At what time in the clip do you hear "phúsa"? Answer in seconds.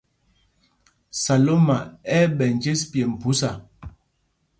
3.21-3.51